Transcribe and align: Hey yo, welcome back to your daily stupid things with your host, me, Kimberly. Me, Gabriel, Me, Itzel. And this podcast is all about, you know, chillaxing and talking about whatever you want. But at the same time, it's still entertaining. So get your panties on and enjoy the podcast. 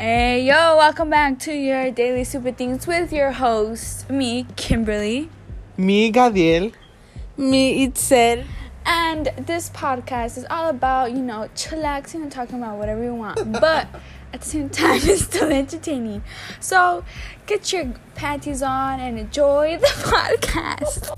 Hey 0.00 0.46
yo, 0.46 0.78
welcome 0.78 1.10
back 1.10 1.38
to 1.40 1.52
your 1.52 1.90
daily 1.90 2.24
stupid 2.24 2.56
things 2.56 2.86
with 2.86 3.12
your 3.12 3.32
host, 3.32 4.08
me, 4.08 4.46
Kimberly. 4.56 5.28
Me, 5.76 6.10
Gabriel, 6.10 6.72
Me, 7.36 7.86
Itzel. 7.86 8.46
And 8.86 9.26
this 9.36 9.68
podcast 9.68 10.38
is 10.38 10.46
all 10.48 10.70
about, 10.70 11.12
you 11.12 11.20
know, 11.20 11.50
chillaxing 11.54 12.22
and 12.22 12.32
talking 12.32 12.56
about 12.56 12.78
whatever 12.78 13.04
you 13.04 13.14
want. 13.14 13.52
But 13.52 13.88
at 14.32 14.40
the 14.40 14.46
same 14.46 14.70
time, 14.70 15.00
it's 15.02 15.24
still 15.24 15.52
entertaining. 15.52 16.24
So 16.60 17.04
get 17.44 17.70
your 17.70 17.92
panties 18.14 18.62
on 18.62 19.00
and 19.00 19.18
enjoy 19.18 19.76
the 19.76 19.86
podcast. 20.40 21.14